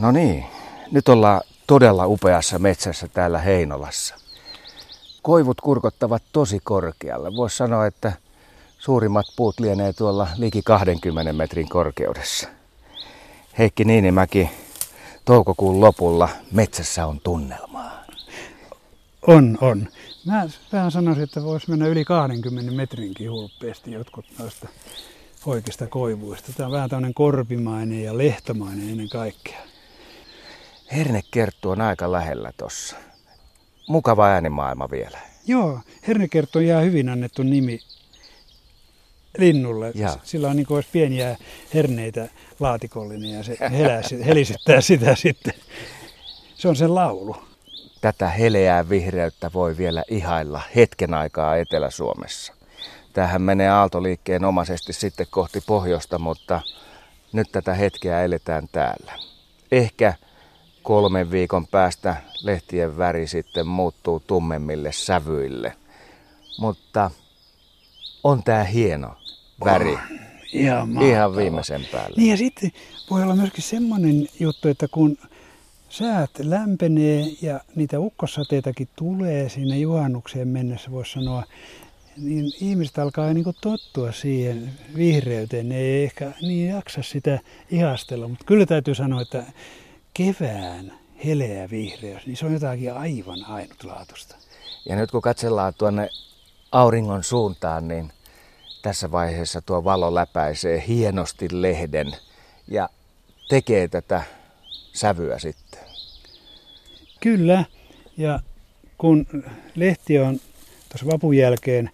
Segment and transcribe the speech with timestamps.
[0.00, 0.44] No niin,
[0.90, 4.14] nyt ollaan todella upeassa metsässä täällä Heinolassa.
[5.22, 7.36] Koivut kurkottavat tosi korkealle.
[7.36, 8.12] Voisi sanoa, että
[8.78, 12.48] suurimmat puut lienee tuolla liki 20 metrin korkeudessa.
[13.58, 14.50] Heikki Niinimäki,
[15.24, 18.04] toukokuun lopulla metsässä on tunnelmaa.
[19.26, 19.88] On, on.
[20.26, 24.68] Mä vähän sanoisin, että voisi mennä yli 20 metrinkin hulppeasti jotkut noista
[25.46, 26.52] oikeista koivuista.
[26.52, 29.60] Tämä on vähän tämmöinen korpimainen ja lehtomainen ennen kaikkea.
[30.92, 32.96] Hernekerttu on aika lähellä tossa.
[33.88, 35.18] Mukava äänimaailma vielä.
[35.46, 37.80] Joo, hernekerttu jää hyvin annettu nimi
[39.38, 39.92] linnulle.
[39.94, 40.16] Jaa.
[40.22, 41.36] Sillä on niin kuin olisi pieniä
[41.74, 42.28] herneitä
[42.60, 45.54] laatikollinen ja se helää, helisyttää sitä sitten.
[46.54, 47.36] Se on sen laulu.
[48.00, 52.54] Tätä heleää vihreyttä voi vielä ihailla hetken aikaa Etelä-Suomessa.
[53.12, 56.60] Tähän menee aaltoliikkeen omaisesti sitten kohti pohjoista, mutta
[57.32, 59.12] nyt tätä hetkeä eletään täällä.
[59.72, 60.14] Ehkä
[60.82, 65.72] kolmen viikon päästä lehtien väri sitten muuttuu tummemmille sävyille.
[66.58, 67.10] Mutta
[68.24, 69.14] on tää hieno
[69.64, 69.90] väri.
[69.90, 70.08] Ihan,
[70.52, 71.36] Ihan mahtavaa.
[71.36, 72.16] viimeisen päälle.
[72.16, 72.70] Niin ja sitten
[73.10, 75.18] voi olla myöskin semmoinen juttu, että kun
[75.88, 81.44] säät lämpenee ja niitä ukkosateitakin tulee sinne juhannukseen mennessä, voisi sanoa,
[82.16, 85.68] niin ihmiset alkaa niin tottua siihen vihreyteen.
[85.68, 87.38] Ne ei ehkä niin jaksa sitä
[87.70, 89.44] ihastella, mutta kyllä täytyy sanoa, että
[90.14, 90.92] kevään
[91.24, 94.36] heleä vihreys, niin se on jotakin aivan ainutlaatuista.
[94.88, 96.08] Ja nyt kun katsellaan tuonne
[96.72, 98.12] auringon suuntaan, niin
[98.82, 102.12] tässä vaiheessa tuo valo läpäisee hienosti lehden
[102.68, 102.88] ja
[103.48, 104.22] tekee tätä
[104.92, 105.80] sävyä sitten.
[107.20, 107.64] Kyllä,
[108.16, 108.40] ja
[108.98, 109.26] kun
[109.74, 110.40] lehti on
[110.88, 111.90] tuossa vapun jälkeen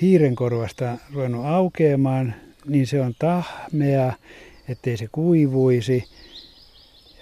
[0.00, 2.34] hiirenkorvasta ruvennut aukeamaan,
[2.66, 4.12] niin se on tahmea,
[4.68, 6.04] ettei se kuivuisi.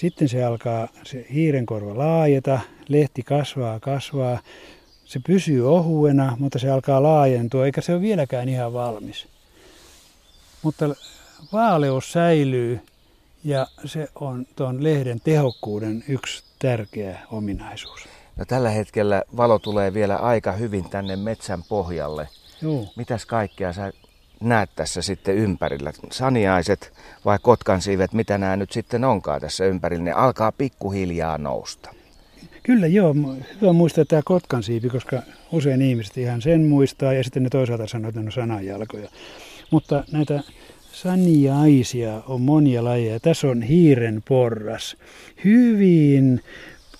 [0.00, 4.38] Sitten se alkaa se hiirenkorva laajeta, lehti kasvaa, kasvaa.
[5.04, 9.28] Se pysyy ohuena, mutta se alkaa laajentua, eikä se ole vieläkään ihan valmis.
[10.62, 10.94] Mutta
[11.52, 12.80] vaaleus säilyy
[13.44, 18.00] ja se on tuon lehden tehokkuuden yksi tärkeä ominaisuus.
[18.36, 22.28] No tällä hetkellä valo tulee vielä aika hyvin tänne metsän pohjalle.
[22.62, 22.86] Joo.
[22.96, 23.92] Mitäs kaikkea sä
[24.40, 25.92] näet tässä sitten ympärillä?
[26.10, 26.92] Saniaiset
[27.24, 30.04] vai kotkansiivet, mitä nämä nyt sitten onkaan tässä ympärillä?
[30.04, 31.94] Ne alkaa pikkuhiljaa nousta.
[32.62, 33.14] Kyllä joo,
[33.60, 37.86] hyvä muistaa tämä kotkan siipi, koska usein ihmiset ihan sen muistaa ja sitten ne toisaalta
[37.86, 39.08] sanoo, että ne on sananjalkoja.
[39.70, 40.42] Mutta näitä
[40.92, 43.20] saniaisia on monia lajeja.
[43.20, 44.96] Tässä on hiiren porras.
[45.44, 46.40] Hyvin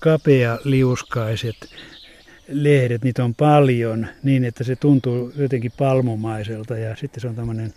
[0.00, 1.56] kapea liuskaiset
[2.48, 7.74] lehdet, niitä on paljon niin, että se tuntuu jotenkin palmumaiselta ja sitten se on tämmöinen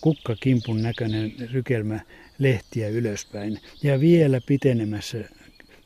[0.00, 2.00] kukkakimpun näköinen rykelmä
[2.38, 5.18] lehtiä ylöspäin ja vielä pitenemässä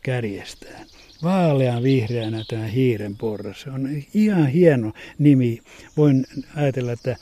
[0.02, 0.86] kärjestään.
[1.22, 3.60] Vaalean vihreänä tämä hiiren porras.
[3.60, 5.58] Se on ihan hieno nimi.
[5.96, 6.26] Voin
[6.56, 7.16] ajatella, että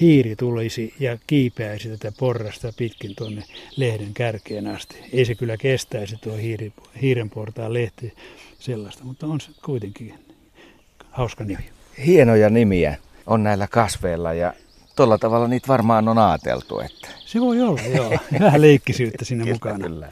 [0.00, 3.42] hiiri tulisi ja kiipeäisi tätä porrasta pitkin tuonne
[3.76, 4.96] lehden kärkeen asti.
[5.12, 6.72] Ei se kyllä kestäisi tuo hiiri,
[7.02, 8.12] hiirenportaan lehti
[8.58, 10.14] sellaista, mutta on se kuitenkin
[11.10, 11.70] hauska nimi.
[12.06, 14.52] Hienoja nimiä on näillä kasveilla ja
[14.96, 16.80] tuolla tavalla niitä varmaan on ajateltu.
[16.80, 17.08] Että...
[17.26, 18.12] Se voi olla, joo.
[18.40, 19.78] Vähän leikkisyyttä sinne Kyllä, mukana.
[19.88, 20.08] Kyllä.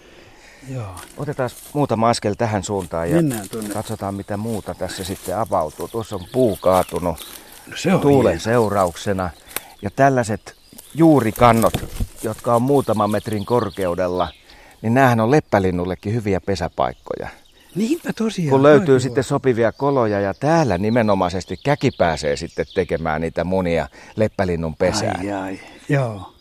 [0.74, 0.94] Joo.
[1.16, 3.70] Otetaan muutama askel tähän suuntaan ja Mennään tuonne.
[3.74, 5.88] katsotaan mitä muuta tässä sitten avautuu.
[5.88, 7.16] Tuossa on puu kaatunut
[7.66, 8.40] No se on tuulen hieno.
[8.42, 9.30] seurauksena.
[9.82, 10.54] Ja tällaiset
[10.94, 11.72] juurikannot,
[12.22, 14.28] jotka on muutaman metrin korkeudella,
[14.82, 17.28] niin näähän on leppälinnullekin hyviä pesäpaikkoja.
[17.78, 18.50] Niinpä tosiaan.
[18.50, 23.88] Kun löytyy oikein sitten sopivia koloja ja täällä nimenomaisesti käki pääsee sitten tekemään niitä munia
[24.16, 25.20] leppälinnun pesään.
[25.20, 25.60] Ai, ai.
[25.88, 26.34] Joo.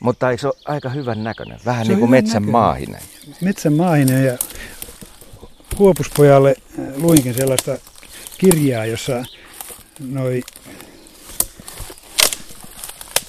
[0.00, 1.60] Mutta eikö se ole aika hyvän näköinen?
[1.66, 2.52] Vähän Se niin kuin metsän näköinen.
[2.52, 3.00] maahinen.
[3.40, 4.38] Metsän maahinen ja
[5.78, 7.78] Huopuspojalle äh, luinkin sellaista
[8.38, 9.24] kirjaa, jossa
[10.08, 10.42] noi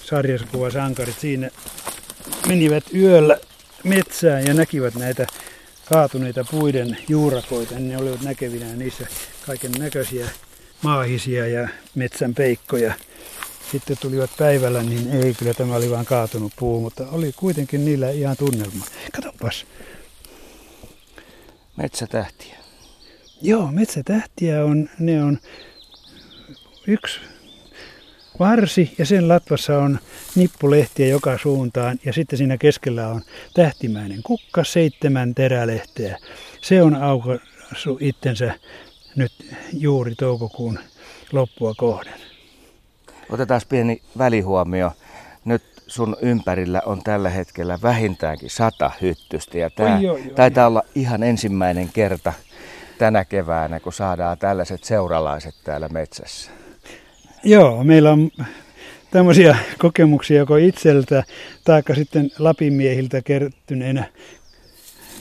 [0.04, 1.50] sarjakuvasankarit siinä
[2.48, 3.38] menivät yöllä
[3.84, 5.28] metsään ja näkivät näitä
[5.91, 7.79] kaatuneita puiden juurakoita.
[7.79, 9.08] Ne olivat näkevinä niissä
[9.46, 10.29] kaiken näköisiä
[10.82, 12.93] maahisia ja metsän peikkoja.
[13.72, 18.09] Sitten tulivat päivällä, niin ei, kyllä tämä oli vain kaatunut puu, mutta oli kuitenkin niillä
[18.09, 18.85] ihan tunnelma.
[19.11, 19.66] Katsopas,
[21.78, 22.55] Metsätähtiä.
[23.41, 25.40] Joo, metsätähtiä on, ne on
[26.87, 27.20] yksi
[28.40, 30.00] varsi ja sen latvassa on
[30.36, 33.22] nippulehtiä joka suuntaan ja sitten siinä keskellä on
[33.54, 36.18] tähtimäinen kukka, seitsemän terälehteä.
[36.62, 38.54] Se on aukaissut itsensä
[39.16, 39.32] nyt
[39.74, 40.80] juuri toukokuun
[41.32, 42.14] loppua kohden.
[43.30, 44.92] Otetaan pieni välihuomio.
[45.46, 49.58] Nyt sun ympärillä on tällä hetkellä vähintäänkin sata hyttystä.
[49.58, 50.34] Ja tämä Oi, oi, oi.
[50.36, 52.34] taitaa olla ihan ensimmäinen kerta
[52.98, 56.52] tänä keväänä, kun saadaan tällaiset seuralaiset täällä metsässä.
[57.43, 58.32] Joo, meillä on
[59.11, 61.23] tämmöisiä kokemuksia joko itseltä
[61.64, 64.03] tai sitten Lapin miehiltä kertyneenä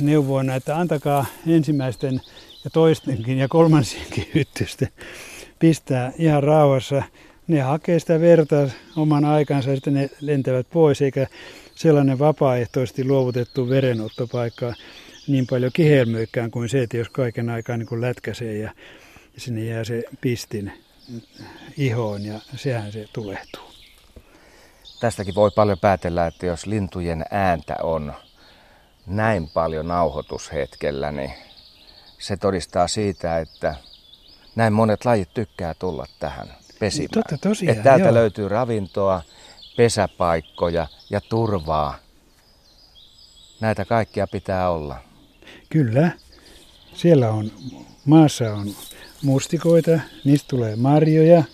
[0.00, 2.20] neuvoina, että antakaa ensimmäisten
[2.64, 4.88] ja toistenkin ja kolmansienkin hyttysten
[5.58, 7.02] pistää ihan rauhassa.
[7.48, 11.26] Ne hakee sitä verta oman aikansa ja sitten ne lentävät pois, eikä
[11.74, 14.74] sellainen vapaaehtoisesti luovutettu verenottopaikka
[15.28, 18.70] niin paljon kihelmöikään kuin se, että jos kaiken aikaa niin lätkäsee ja
[19.36, 20.72] sinne jää se pistin
[21.76, 23.70] ihoon ja sehän se tulehtuu.
[25.00, 28.14] Tästäkin voi paljon päätellä, että jos lintujen ääntä on
[29.06, 31.32] näin paljon nauhoitushetkellä, niin
[32.18, 33.74] se todistaa siitä, että
[34.56, 36.48] näin monet lajit tykkää tulla tähän
[36.78, 37.10] pesimään.
[37.10, 38.14] Totta tosiaan, että täältä joo.
[38.14, 39.22] löytyy ravintoa,
[39.76, 41.98] pesäpaikkoja ja turvaa.
[43.60, 44.96] Näitä kaikkia pitää olla.
[45.68, 46.10] Kyllä.
[46.94, 47.52] Siellä on,
[48.04, 48.74] maassa on
[49.22, 51.44] mustikoita, niistä tulee marjoja.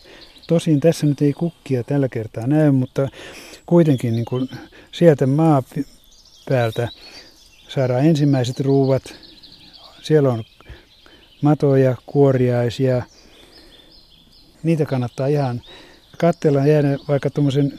[0.46, 3.08] Tosin tässä nyt ei kukkia tällä kertaa näy, mutta
[3.66, 4.48] kuitenkin niin kuin
[4.92, 6.88] sieltä maapäältä
[7.68, 9.02] saadaan ensimmäiset ruuvat.
[10.02, 10.44] Siellä on
[11.42, 13.02] matoja, kuoriaisia.
[14.62, 15.62] Niitä kannattaa ihan
[16.18, 17.78] katsella jäädä vaikka tuommoisen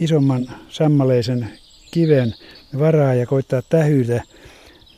[0.00, 1.48] isomman sammaleisen
[1.90, 2.34] kiven
[2.78, 4.22] varaa ja koittaa tähyillä.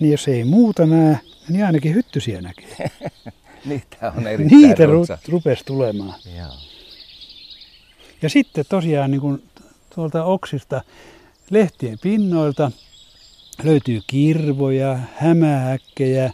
[0.01, 1.19] Niin jos ei muuta näe,
[1.49, 2.91] niin ainakin hyttysiä näkee.
[3.65, 5.33] Niitä on erittäin Niitä ru- runsaasti.
[5.33, 6.15] rupesi tulemaan.
[6.37, 6.53] Joo.
[8.23, 9.43] Ja sitten tosiaan niin kuin
[9.95, 10.83] tuolta oksista
[11.51, 12.71] lehtien pinnoilta
[13.63, 16.31] löytyy kirvoja, hämähäkkejä,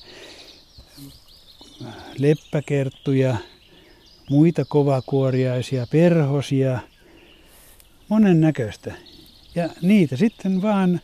[2.19, 3.37] leppäkerttuja,
[4.31, 6.79] muita kovakuoriaisia, perhosia,
[8.09, 8.95] monen näköistä.
[9.55, 11.01] Ja niitä sitten vaan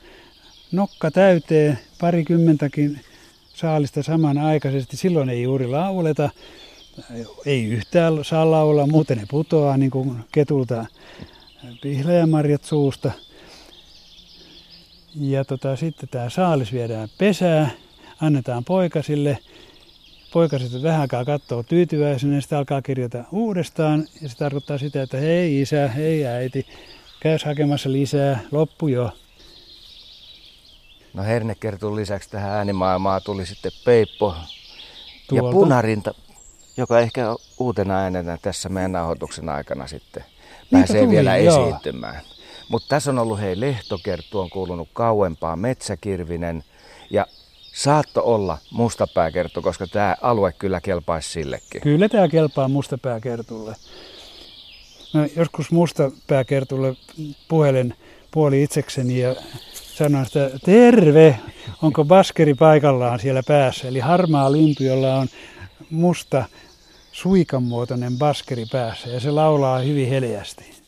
[0.73, 3.01] nokka täyteen parikymmentäkin
[3.63, 4.97] saalista samanaikaisesti.
[4.97, 6.31] Silloin ei juuri lauleta,
[7.47, 10.87] ei yhtään saa laulaa, muuten ne putoaa niin kuin ketulta
[11.83, 13.13] pihlajamarjat suusta.
[15.21, 17.71] Ja tota, sitten tämä saalis viedään pesää,
[18.21, 19.39] annetaan poikasille.
[20.33, 24.07] Poikaset vähän aikaa katsoo tyytyväisenä ja sitten alkaa kirjata uudestaan.
[24.23, 26.67] Ja se tarkoittaa sitä, että hei isä, hei äiti,
[27.21, 29.11] käys hakemassa lisää, loppu jo.
[31.15, 34.35] No hernekertun lisäksi tähän äänimaailmaan tuli sitten Peippo
[35.33, 35.53] ja Tuolta.
[35.53, 36.15] Punarinta,
[36.77, 37.27] joka ehkä
[37.59, 40.25] uutena äänenä tässä meidän nauhoituksen aikana sitten
[40.71, 41.67] pääsee tuli, vielä joo.
[41.67, 42.23] esiintymään.
[42.69, 46.65] Mutta tässä on ollut hei lehtokerttu on kuulunut kauempaa metsäkirvinen
[47.11, 47.27] ja
[47.75, 51.81] saatto olla mustapääkerttu, koska tämä alue kyllä kelpaisi sillekin.
[51.81, 53.77] Kyllä tämä kelpaa mustapääkertulle.
[55.15, 56.97] No, joskus mustapääkertulle
[57.49, 57.95] puhelen
[58.31, 59.35] puoli itsekseni ja
[59.95, 61.39] sanoin sitä, terve,
[61.83, 63.89] onko baskeri paikallaan siellä päässä.
[63.89, 65.29] Eli harmaa lintu, jolla on
[65.91, 66.45] musta
[67.13, 70.82] suikanmuotoinen baskeri päässä ja se laulaa hyvin heleästi.